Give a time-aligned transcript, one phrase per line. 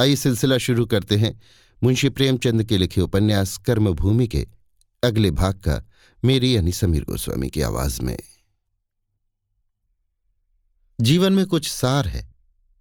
[0.00, 1.40] आइए सिलसिला शुरू करते हैं
[1.82, 4.48] मुंशी प्रेमचंद के लिखे उपन्यास कर्मभूमि के
[5.04, 5.88] अगले भाग का,
[6.24, 8.18] मेरी यानी समीर गोस्वामी की आवाज़ में।
[11.00, 12.39] जीवन में कुछ सार है।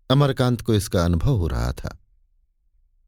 [0.09, 1.97] अमरकांत को इसका अनुभव हो रहा था।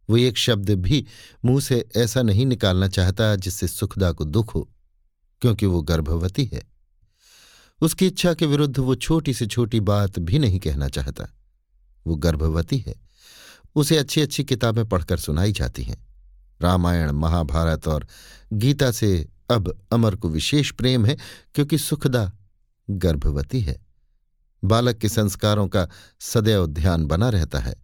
[0.09, 1.07] वो एक शब्द भी
[1.45, 4.69] मुँह से ऐसा नहीं निकालना चाहता जिससे सुखदा को दुख हो,
[5.41, 6.63] क्योंकि वो गर्भवती है।
[7.81, 11.27] उसकी इच्छा के विरुद्ध वो छोटी से छोटी बात भी नहीं कहना चाहता।
[12.07, 12.95] वो गर्भवती है।
[13.75, 16.07] उसे अच्छी अच्छी किताबें पढ़कर सुनाई जाती हैं।
[16.61, 18.07] रामायण, महाभारत और
[18.53, 21.17] गीता से अब अमर को विशेष प्रेम है,
[21.55, 22.31] क्योंकि सुखदा
[22.89, 23.90] गर्भवती है।
[24.63, 25.87] बालक के संस्कारों का
[26.19, 27.75] सदैव ध्यान बना रहता है।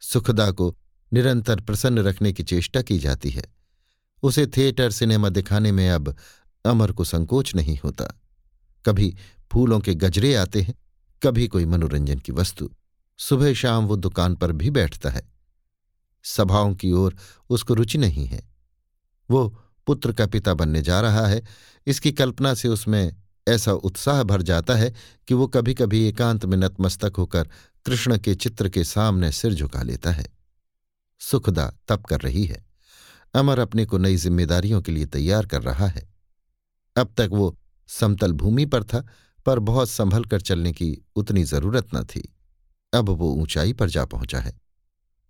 [0.00, 0.76] सुखदा को
[1.12, 3.44] निरंतर प्रसन्न रखने की चेष्टा की जाती है।
[4.22, 6.16] उसे थिएटर, सिनेमा दिखाने में अब
[6.64, 8.20] अमर को संकोच नहीं होता।
[8.86, 9.16] कभी
[9.52, 10.74] फूलों के गजरे आते हैं,
[11.22, 12.70] कभी कोई मनोरंजन की वस्तु।
[13.18, 15.32] सुबह शाम वो दुकान पर भी बैठता है।
[16.24, 17.16] सभाओं की ओर
[17.50, 18.48] उसको रुचि नहीं है।
[19.30, 21.42] वो पुत्र का पिता बनने जा रहा है।
[21.86, 23.16] इसकी कल्पना से उसमें
[23.48, 24.94] ऐसा उत्साह भर जाता है
[25.28, 27.48] कि वो कभी कभी एकांत में नतमस्तक होकर
[27.86, 30.26] कृष्ण के चित्र के सामने सिर झुका लेता है।
[31.20, 32.66] सुखदा तप कर रही है।
[33.34, 36.14] अमर अपने को नई जिम्मेदारियों के लिए तैयार कर रहा है।
[36.96, 37.58] अब तक वो
[37.88, 39.06] समतल भूमि पर था,
[39.46, 42.36] पर बहुत संभल कर चलने की उतनी ज़रूरत न थी।
[42.94, 44.60] अब वो ऊंचाई पर जा पहुँचा है।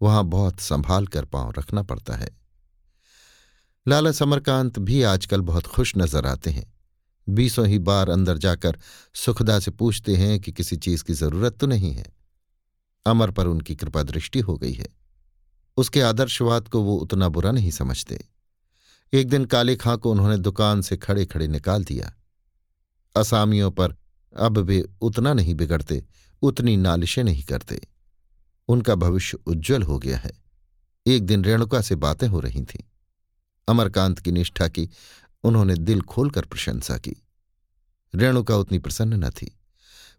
[0.03, 2.39] वहाँ बहुत संभाल कर पाँव रखना पड़ता है।
[3.89, 6.72] लाला समरकांत भी आजकल बहुत खुश नज़र आते हैं।
[7.29, 8.79] बीसों ही बार अंदर जाकर
[9.15, 12.07] सुखदा से पूछते हैं कि किसी चीज़ की ज़रूरत तो नहीं है।
[13.07, 14.89] अमर पर उनकी कृपा दृष्टि हो गई है।
[15.77, 18.29] उसके आदर्शवाद को वो उतना बुरा नहीं समझते।
[19.13, 22.15] एक दिन काले खां को उन्होंने दुकान से खड़े खड़े निकाल दिया।
[23.17, 23.97] असामियों पर
[24.39, 26.05] अब वे उतना नहीं बिगड़ते,
[26.43, 27.89] उतनी नालिशें नहीं करते।
[28.69, 30.33] उनका भविष्य उज्जवल हो गया है।
[31.07, 32.85] एक दिन रेणुका से बातें हो रही थीं।
[33.69, 34.89] अमरकांत की निष्ठा की
[35.45, 37.17] उन्होंने दिल खोलकर प्रशंसा की।
[38.15, 39.59] रेणुका उतनी प्रसन्न न थी।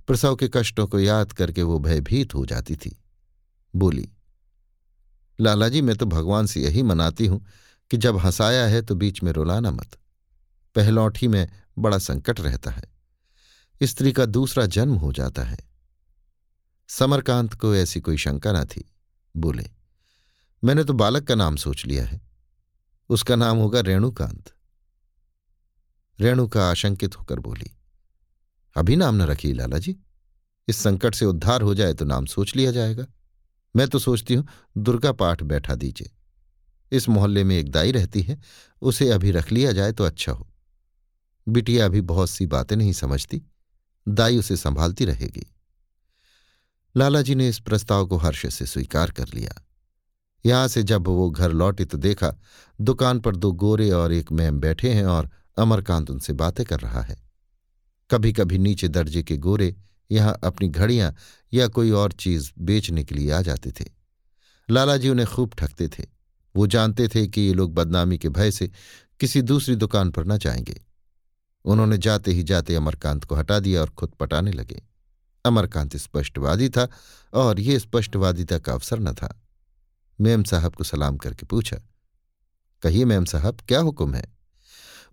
[0.07, 2.97] प्रसव के कष्टों को याद करके वो भयभीत हो जाती थी।
[3.75, 4.09] बोली,
[5.39, 7.45] लालाजी, मैं तो भगवान से यही मनाती हूँ
[7.91, 9.97] कि जब हंसाया है तो बीच में रुलाना मत।
[10.75, 12.83] पहलौठी में बड़ा संकट रहता है।
[13.83, 15.57] स्त्री का दूसरा जन्म हो जाता है।
[16.87, 18.93] समरकांत को ऐसी कोई शंका न थी।
[19.37, 19.65] बोले,
[20.63, 22.21] मैंने तो बालक का नाम सोच लिया है।
[23.09, 24.53] उसका नाम होगा रेणुकांत।
[26.19, 27.71] रेणुका आशंकित होकर बोली,
[28.75, 29.95] अभी नाम न रखिए लाला जी
[30.67, 33.05] इस संकट से उद्धार हो जाए तो नाम सोच लिया जाएगा।
[33.75, 36.11] मैं तो सोचती हूँ, दुर्गा पाठ बैठा दीजिए।
[36.91, 38.39] इस मोहल्ले में एक दाई रहती है,
[38.81, 40.47] उसे अभी रख लिया जाए तो अच्छा हो।
[41.47, 43.41] बिटिया अभी बहुत सी बातें नहीं समझती,
[44.07, 45.45] दाई उसे संभालती रहेगी।
[46.95, 49.61] लालाजी ने इस प्रस्ताव को हर्ष से स्वीकार कर लिया।
[50.45, 52.33] यहाँ से जब वो घर लौटे तो देखा,
[52.79, 57.01] दुकान पर दो गोरे और एक मैम बैठे हैं और अमरकांत उनसे बातें कर रहा
[57.01, 57.21] है।
[58.11, 59.75] कभी कभी नीचे दर्जे के गोरे
[60.11, 61.15] यहाँ अपनी घड़ियाँ
[61.53, 63.85] या कोई और चीज़ बेचने के लिए आ जाते थे।
[64.69, 66.05] लालाजी उन्हें खूब ठगते थे।
[66.55, 68.71] वो जानते थे कि ये लोग बदनामी के भय से
[69.19, 70.81] किसी दूसरी दुकान पर न जाएँगे।
[71.65, 74.81] उन्होंने जाते ही जाते अमरकांत को हटा दिया और खुद पटाने लगे।
[75.45, 76.87] अमरकांत स्पष्टवादी था
[77.33, 79.41] और ये स्पष्टवादिता का अवसर न था।
[80.21, 81.77] मेम साहब को सलाम करके पूछा,
[82.83, 84.32] कहिए मेम साहब, क्या हुक्म है?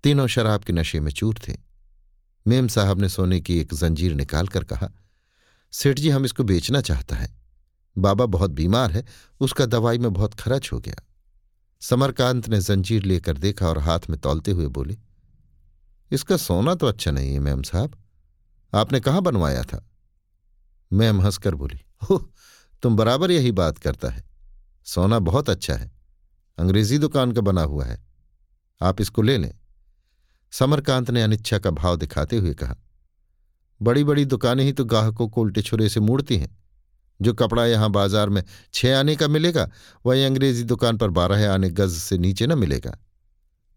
[0.05, 1.56] तीनों शराब के नशे में चूर थे।
[2.47, 4.91] मेम साहब ने सोने की एक जंजीर निकालकर कहा,
[5.73, 7.29] सेठ जी, हम इसको बेचना चाहता है।
[7.99, 9.05] बाबा बहुत बीमार है,
[9.41, 11.02] उसका दवाई में बहुत खर्च हो गया।
[11.82, 14.97] समरकांत ने जंजीर लेकर देखा और हाथ में तौलते हुए बोले,
[16.11, 17.97] इसका सोना तो अच्छा नहीं है, मैम साहब।
[18.73, 19.87] आपने कहाँ बनवाया था?
[20.91, 22.19] मैम हंसकर बोली हो
[22.82, 24.25] तुम बराबर यही बात करता है।
[24.87, 25.91] सोना बहुत अच्छा है।
[26.58, 28.02] अंग्रेज़ी दुकान का बना हुआ है।
[28.81, 29.55] आप इसको ले लें।
[30.52, 32.76] समरकांत ने अनिच्छा का भाव दिखाते हुए कहा
[33.81, 36.58] बड़ी बड़ी दुकानें ही तो ग्राहकों को उल्टे छुरे से मूड़ती हैं।
[37.20, 38.43] जो कपड़ा यहाँ बाज़ार में
[38.75, 39.69] छह आने का मिलेगा,
[40.06, 42.97] वही अंग्रेज़ी दुकान पर बारह आने गज से नीचे न मिलेगा।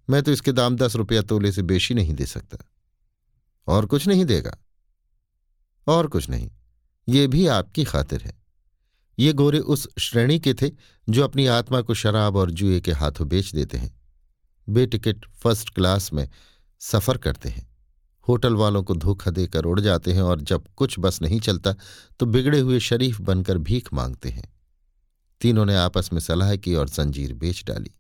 [0.07, 2.57] मैं तो इसके दाम दस रुपया तोले से बेशी नहीं दे सकता।
[3.67, 4.57] और कुछ नहीं देगा।
[5.87, 6.49] और कुछ नहीं।
[7.07, 8.33] ये भी आपकी खातिर है।
[9.17, 10.71] ये गोरे उस श्रेणी के थे
[11.07, 13.95] जो अपनी आत्मा को शराब और जुए के हाथों बेच देते हैं।
[14.67, 16.27] बेटिकट फ़र्स्ट क्लास में
[16.83, 17.68] सफ़र करते हैं।
[18.27, 21.75] होटल वालों को धोखा देकर उड़ जाते हैं और जब कुछ बस नहीं चलता
[22.19, 24.51] तो बिगड़े हुए शरीफ बनकर भीख मांगते हैं।
[25.41, 27.91] तीनों ने आपस में सलाह की और जंजीर बेच डाली।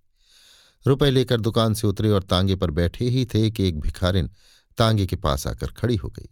[0.87, 4.29] रुपए लेकर दुकान से उतरे और तांगे पर बैठे ही थे कि एक भिखारिन
[4.77, 6.29] तांगे के पास आकर खड़ी हो गई।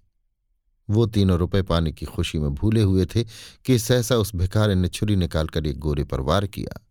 [0.89, 3.24] वो तीनों रुपए पाने की खुशी में भूले हुए थे
[3.65, 6.88] कि सहसा उस भिखारिन ने छुरी निकालकर एक गोरे पर वार किया।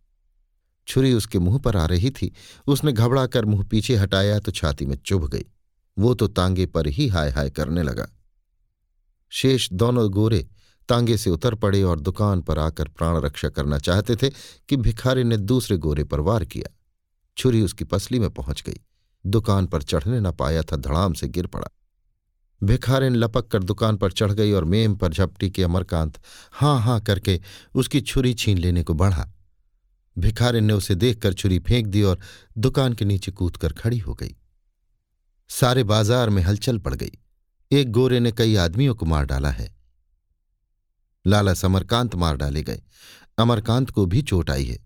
[0.87, 2.31] छुरी उसके मुँह पर आ रही थी।
[2.67, 5.45] उसने घबराकर मुँह पीछे हटाया तो छाती में चुभ गई।
[5.97, 8.07] वो तो तांगे पर ही हाय हाय करने लगा।
[9.31, 10.47] शेष दोनों गोरे
[10.89, 14.29] तांगे से उतर पड़े और दुकान पर आकर प्राण रक्षा करना चाहते थे
[14.69, 16.75] कि भिखारी ने दूसरे गोरे पर वार किया।
[17.37, 18.79] छुरी उसकी पसली में पहुँच गई।
[19.25, 21.67] दुकान पर चढ़ने न पाया था, धड़ाम से गिर पड़ा।
[22.63, 26.19] भिखारिन लपक कर दुकान पर चढ़ गई और मेम पर झपटी के अमरकांत
[26.51, 27.39] हाँ हाँ करके
[27.75, 29.31] उसकी छुरी छीन लेने को बढ़ा।
[30.21, 32.19] भिखारिन ने उसे देखकर छुरी फेंक दी और
[32.57, 34.35] दुकान के नीचे कूद कर खड़ी हो गई।
[35.49, 37.11] सारे बाज़ार में हलचल पड़ गई।
[37.71, 39.75] एक गोरे ने कई आदमियों को मार डाला है।
[41.25, 42.81] लाला समरकांत मार डाले गए।
[43.37, 44.77] अमरकांत को भी चोट आई है।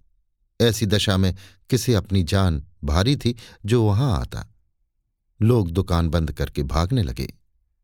[0.59, 1.33] ऐसी दशा में
[1.69, 3.35] किसे अपनी जान भारी थी
[3.65, 4.45] जो वहाँ आता।
[5.39, 7.27] लोग दुकान बंद करके भागने लगे।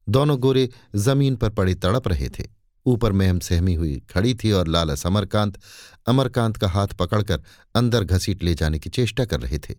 [0.07, 2.43] दोनों गोरे ज़मीन पर पड़े तड़प रहे थे।
[2.85, 5.59] ऊपर मेहम सहमी हुई खड़ी थी और लाला समरकांत
[6.07, 7.43] अमरकांत का हाथ पकड़कर
[7.75, 9.75] अंदर घसीट ले जाने की चेष्टा कर रहे थे।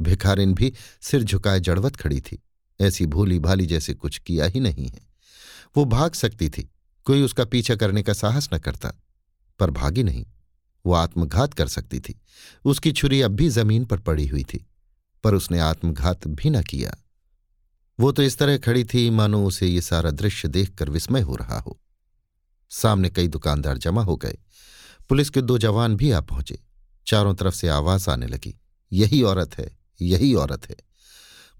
[0.00, 0.72] भिखारिन भी
[1.02, 2.42] सिर झुकाए जड़वत खड़ी थी।
[2.80, 5.06] ऐसी भूली भाली जैसे कुछ किया ही नहीं है।
[5.76, 6.70] वो भाग सकती थी,
[7.06, 8.92] कोई उसका पीछा करने का साहस न करता,
[9.60, 10.26] पर भागी नहीं।
[10.84, 12.20] वो आत्मघात कर सकती थी।
[12.64, 14.66] उसकी छुरी अब भी ज़मीन पर पड़ी हुई थी,
[15.24, 16.96] पर उसने आत्मघात भी न किया।
[18.00, 21.58] वो तो इस तरह खड़ी थी, मानो उसे ये सारा दृश्य देखकर विस्मय हो रहा
[21.60, 21.80] हो।
[22.74, 24.38] सामने कई दुकानदार जमा हो गए।
[25.08, 26.62] पुलिस के दो जवान भी आ पहुँचे।
[27.06, 28.60] चारों तरफ़ से आवाज़ आने लगी,
[28.92, 30.76] यही औरत है, यही औरत है।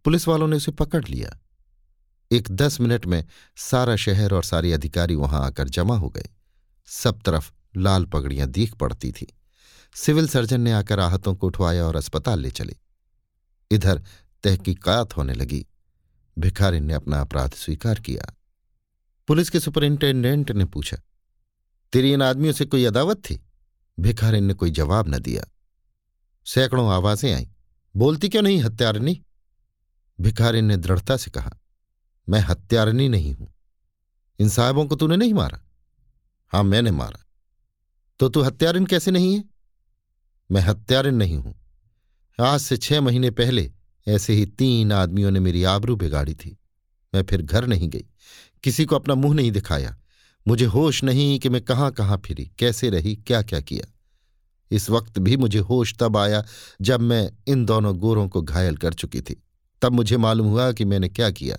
[0.05, 1.41] पुलिस वालों ने उसे पकड़ लिया।
[2.33, 3.25] एक दस मिनट में
[3.57, 6.29] सारा शहर और सारे अधिकारी वहाँ आकर जमा हो गए।
[6.87, 9.27] सब तरफ़ लाल पगड़ियाँ दीख पड़ती थी।
[9.95, 12.77] सिविल सर्जन ने आकर आहतों को उठवाया और अस्पताल ले चले।
[13.71, 14.03] इधर
[14.45, 15.67] तहकीकात होने लगी।
[16.39, 18.35] भिखारिन ने अपना अपराध स्वीकार किया।
[19.29, 20.97] पुलिस के सुपरिंटेंडेंट ने पूछा,
[21.93, 23.41] तेरी इन आदमियों से कोई अदावत थी?
[23.99, 25.45] भिखारिन ने कोई जवाब न दिया।
[26.47, 27.47] सैकड़ों आवाज़ें आईं,
[27.95, 29.21] बोलती क्यों नहीं, हत्यारनी?
[30.19, 31.57] भिखारिन ने दृढ़ता से कहा,
[32.29, 33.53] मैं हत्यारनी नहीं हूँ।
[34.39, 35.61] इन साहबों को तूने नहीं मारा?
[36.53, 37.25] हाँ, मैंने मारा।
[38.21, 39.45] तो तू हत्यारिन कैसे नहीं है?
[40.51, 41.55] मैं हत्यारिन नहीं हूँ।
[42.39, 43.71] आज से छह महीने पहले
[44.07, 46.57] ऐसे ही तीन आदमियों ने मेरी आबरू बिगाड़ी थी।
[47.15, 48.05] मैं फिर घर नहीं गई।
[48.65, 49.97] किसी को अपना मुँह नहीं दिखाया।
[50.49, 53.91] मुझे होश नहीं कि मैं कहाँ कहाँ फिरी, कैसे रही, क्या क्या किया।
[54.71, 56.45] इस वक्त भी मुझे होश तब आया
[56.81, 59.43] जब मैं इन दोनों गोरों को घायल कर चुकी थी।
[59.83, 61.57] तब मुझे मालूम हुआ कि मैंने क्या किया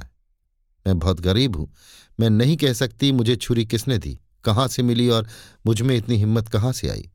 [0.86, 1.72] मैं बहुत गरीब हूँ।
[2.20, 5.28] मैं नहीं कह सकती मुझे छुरी किसने दी, कहाँ से मिली और
[5.68, 7.10] मुझमें इतनी हिम्मत कहाँ से आई।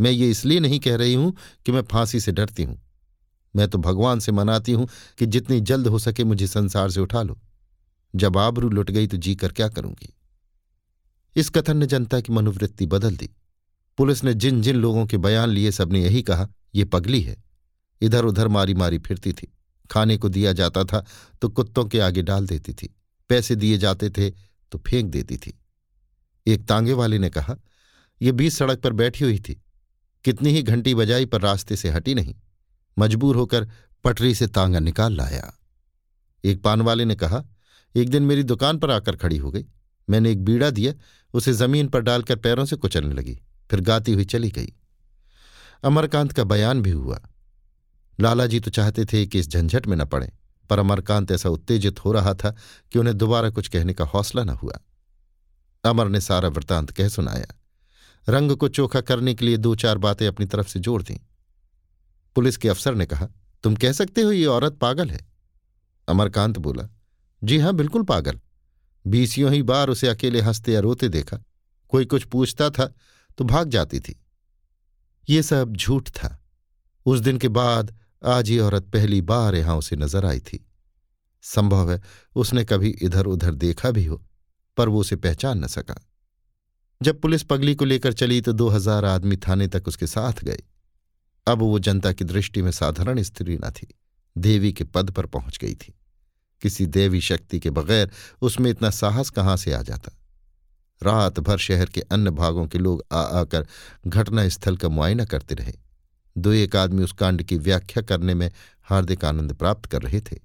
[0.00, 1.34] मैं ये इसलिए नहीं कह रही हूँ
[1.66, 2.80] कि मैं फांसी से डरती हूँ।
[3.56, 4.88] मैं तो भगवान से मनाती हूँ
[5.18, 7.38] कि जितनी जल्द हो सके मुझे संसार से उठा लो।
[8.16, 10.14] जब आबरू लुट गई तो जी कर क्या करूँगी?
[11.36, 13.30] इस कथन ने जनता की मनोवृत्ति बदल दी।
[13.98, 17.36] पुलिस ने जिन जिन लोगों के बयान लिए सबने यही कहा, ये पगली है।
[18.00, 19.52] इधर उधर मारी मारी फिरती थी।
[19.90, 21.04] खाने को दिया जाता था
[21.42, 22.94] तो कुत्तों के आगे डाल देती थी।
[23.28, 24.30] पैसे दिए जाते थे
[24.72, 25.58] तो फेंक देती थी।
[26.46, 27.56] एक तांगे वाले ने कहा
[28.22, 29.62] यह बीस सड़क पर बैठी हुई थी।
[30.24, 32.34] कितनी ही घंटी बजाई पर रास्ते से हटी नहीं।
[32.98, 33.68] मजबूर होकर
[34.04, 35.52] पटरी से तांगा निकाल लाया।
[36.44, 37.44] एक पान वाले ने कहा
[37.94, 39.64] एक दिन मेरी दुकान पर आकर खड़ी हो गई।
[40.10, 40.92] मैंने एक बीड़ा दिया,
[41.34, 43.40] उसे ज़मीन पर डालकर पैरों से कुचलने लगी,
[43.70, 44.72] फिर गाती हुई चली गई।
[45.84, 47.20] अमरकांत का बयान भी हुआ।
[48.20, 50.32] लाला जी तो चाहते थे कि इस झंझट में न पड़े,
[50.70, 52.54] पर अमरकांत ऐसा उत्तेजित हो रहा था
[52.92, 54.80] कि उन्हें दोबारा कुछ कहने का हौसला न हुआ।
[55.84, 57.46] अमर ने सारा वृतांत कह सुनाया।
[58.28, 61.20] रंग को चोखा करने के लिए दो चार बातें अपनी तरफ़ से जोड़ दी।
[62.36, 63.28] पुलिस के अफसर ने कहा,
[63.62, 65.20] तुम कह सकते हो ये औरत पागल है?
[66.08, 66.88] अमरकांत बोला
[67.46, 68.38] जी हाँ, बिल्कुल पागल।
[69.04, 71.36] बीसियों ही बार उसे अकेले हँसते या रोते देखा।
[71.92, 72.86] कोई कुछ पूछता था
[73.38, 74.14] तो भाग जाती थी।
[75.28, 76.36] ये सब झूठ था।
[77.06, 77.94] उस दिन के बाद
[78.26, 80.64] आज ये औरत पहली बार यहाँ उसे नज़र आई थी।
[81.44, 82.00] संभव है
[82.36, 84.20] उसने कभी इधर उधर देखा भी हो,
[84.76, 85.94] पर वो उसे पहचान न सका।
[87.00, 90.58] जब पुलिस पगली को लेकर चली तो दो हज़ार आदमी थाने तक उसके साथ गए।
[91.46, 93.86] अब वो जनता की दृष्टि में साधारण स्त्री न थी,
[94.36, 95.94] देवी के पद पर पहुँच गई थी।
[96.62, 98.10] किसी देवी शक्ति के बगैर
[98.42, 100.12] उसमें इतना साहस कहाँ से आ जाता?
[101.02, 103.66] रात भर शहर के अन्य भागों के लोग आ आकर
[104.06, 105.72] घटना स्थल का मुआयना करते रहे।
[106.38, 108.50] दो एक आदमी उस कांड की व्याख्या करने में
[108.82, 110.38] हार्दिक आनंद प्राप्त कर रहे थे।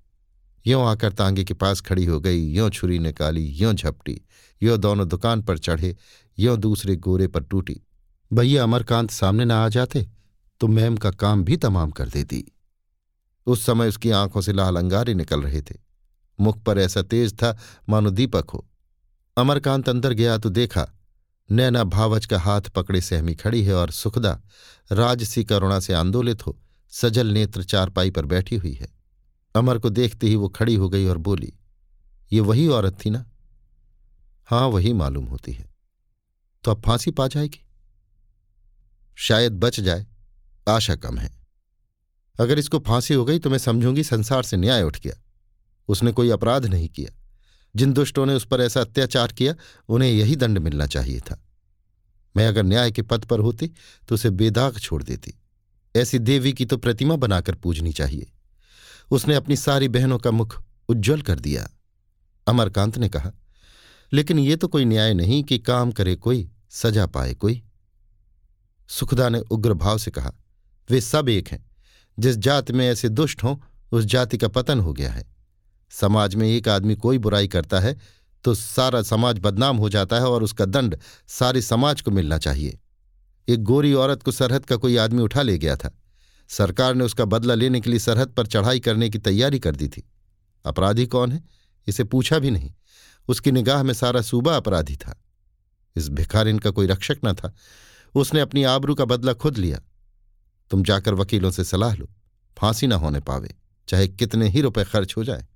[0.65, 4.21] यों आकर तांगे के पास खड़ी हो गई, यों छुरी निकाली, यों झपटी,
[4.63, 5.95] यो दोनों दुकान पर चढ़े,
[6.39, 7.81] यों दूसरे गोरे पर टूटी।
[8.33, 10.07] भैया अमरकांत सामने न आ जाते
[10.59, 12.43] तो मैम का काम भी तमाम कर देती।
[13.47, 15.90] उस समय उसकी आँखों से लाल अंगारे निकल रहे थे।
[16.39, 17.57] मुख पर ऐसा तेज था,
[17.89, 18.65] मानो दीपक हो।
[19.37, 20.87] अमरकांत अंदर गया तो देखा,
[21.49, 24.39] नैना भावच का हाथ पकड़े सहमी खड़ी है और सुखदा
[24.91, 26.57] राजसी करुणा से आंदोलित हो,
[26.93, 28.87] सजल नेत्र चारपाई पर बैठी हुई है।
[29.55, 31.53] अमर को देखते ही वो खड़ी हो गई और बोली,
[32.31, 33.25] ये वही औरत थी ना?
[34.47, 35.69] हाँ वही मालूम होती है।
[36.63, 37.65] तो अब फांसी पा जाएगी?
[39.17, 40.05] शायद बच जाए,
[40.67, 41.31] आशा कम है।
[42.35, 45.13] अगर इसको फांसी हो गई तो मैं समझूँगी संसार से न्याय उठ गया।
[45.91, 47.17] उसने कोई अपराध नहीं किया।
[47.75, 49.55] जिन दुष्टों ने उस पर ऐसा अत्याचार किया,
[49.89, 51.43] उन्हें यही दंड मिलना चाहिए था।
[52.37, 53.67] मैं अगर न्याय के पद पर होती
[54.07, 55.33] तो उसे बेदाग छोड़ देती।
[55.95, 58.31] ऐसी देवी की तो प्रतिमा बनाकर पूजनी चाहिए।
[59.11, 61.69] उसने अपनी सारी बहनों का मुख उज्जवल कर दिया।
[62.47, 63.31] अमरकांत ने कहा,
[64.13, 67.63] लेकिन ये तो कोई न्याय नहीं कि काम करे कोई, सजा पाए कोई।
[68.89, 70.31] सुखदा ने उग्र भाव से कहा,
[70.89, 71.69] वे सब एक हैं।
[72.19, 73.57] जिस जाति में ऐसे दुष्ट हों,
[73.91, 75.40] उस जाति का पतन हो गया है।
[75.91, 77.95] समाज में एक आदमी कोई बुराई करता है
[78.43, 80.97] तो सारा समाज बदनाम हो जाता है और उसका दंड
[81.29, 82.77] सारे समाज को मिलना चाहिए।
[83.47, 85.91] एक गोरी औरत को सरहद का कोई आदमी उठा ले गया था।
[86.49, 89.87] सरकार ने उसका बदला लेने के लिए सरहद पर चढ़ाई करने की तैयारी कर दी
[89.87, 90.03] थी।
[90.65, 91.43] अपराधी कौन है?
[91.87, 92.71] इसे पूछा भी नहीं।
[93.27, 95.15] उसकी निगाह में सारा सूबा अपराधी था।
[95.95, 97.53] इस भिखारिन का कोई रक्षक न था।
[98.15, 99.81] उसने अपनी आबरू का बदला खुद लिया।
[100.71, 102.09] तुम जाकर वकीलों से सलाह लो।
[102.57, 103.55] फांसी न होने पावे,
[103.87, 105.47] चाहे कितने ही रुपए खर्च हो जाए।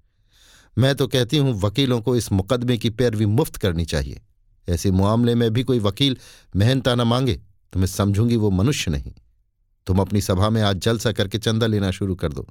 [0.77, 4.21] मैं तो कहती हूँ, वकीलों को इस मुकदमे की पैरवी मुफ़्त करनी चाहिए।
[4.67, 6.17] ऐसे मामले में भी कोई वकील
[6.55, 7.35] मेहनता न मांगे
[7.73, 9.13] तो मैं समझूँगी वो मनुष्य नहीं।
[9.87, 12.47] तुम अपनी सभा में आज जलसा करके चंदा लेना शुरू कर दो।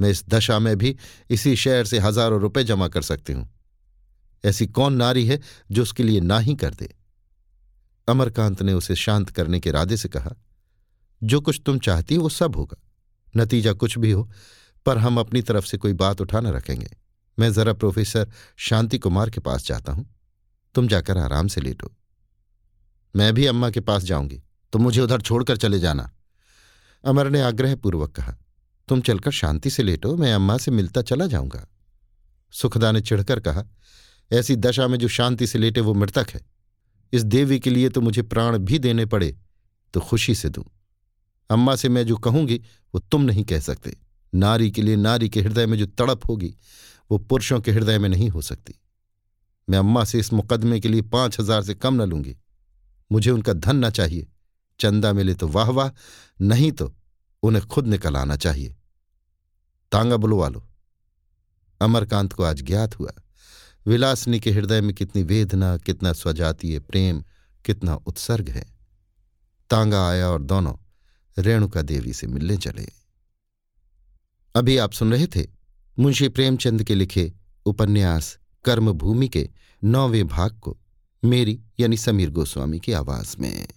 [0.00, 0.96] मैं इस दशा में भी
[1.30, 3.48] इसी शहर से हज़ारों रुपए जमा कर सकती हूँ।
[4.44, 6.88] ऐसी कौन नारी है जो उसके लिए ना ही कर दे?
[8.08, 10.34] अमरकांत ने उसे शांत करने के इरादे से कहा,
[11.22, 12.76] जो कुछ तुम चाहती हो वो सब होगा।
[13.34, 14.28] नतीजा कुछ भी हो,
[14.86, 16.88] पर हम अपनी तरफ़ से कोई बात उठा न रखेंगे।
[17.38, 20.06] मैं जरा प्रोफेसर शांति कुमार के पास जाता हूँ।
[20.74, 21.92] तुम जाकर आराम से लेटो।
[23.16, 26.10] मैं भी अम्मा के पास जाऊँगी। तुम मुझे उधर छोड़कर चले जाना।
[27.04, 28.36] अमर ने आग्रहपूर्वक कहा,
[28.88, 31.66] तुम चलकर शांति से लेटो, मैं अम्मा से मिलता चला जाऊँगा।
[32.52, 33.64] सुखदा ने चिढ़कर कहा,
[34.32, 36.40] ऐसी दशा में जो शांति से लेटे वो मृतक है।
[37.12, 39.36] इस देवी के लिए तो मुझे प्राण भी देने पड़े
[39.94, 40.64] तो खुशी से दूँ।
[41.50, 42.56] अम्मा से मैं जो कहूँगी,
[42.94, 43.96] वो तुम नहीं कह सकते।
[44.34, 46.54] नारी के लिए नारी के हृदय में जो तड़प होगी
[47.10, 48.74] वो पुरुषों के हृदय में नहीं हो सकती।
[49.68, 52.36] मैं अम्मा से इस मुकदमे के लिए पाँच हज़ार से कम न लूँगी।
[53.10, 54.26] मुझे उनका धन न चाहिए।
[54.80, 55.90] चंदा मिले तो वाह वाह,
[56.40, 56.94] नहीं तो
[57.42, 58.76] उन्हें खुद निकल आना चाहिए।
[59.92, 60.66] तांगा बुलवा लो।
[61.80, 63.12] अमरकांत को आज ज्ञात हुआ,
[63.86, 67.24] विलासनी के हृदय में कितनी वेदना, कितना स्वजातीय प्रेम,
[67.64, 68.64] कितना उत्सर्ग है।
[69.70, 70.74] तांगा आया और दोनों
[71.36, 72.88] रेणुका देवी से मिलने चले।
[74.54, 75.55] अभी आप सुन रहे थे
[75.98, 77.32] मुंशी प्रेमचंद के लिखे
[77.66, 79.50] उपन्यास कर्मभूमि के
[79.84, 80.78] नौवें भाग को
[81.24, 83.68] मेरी यानी समीर गोस्वामी की आवाज़ में।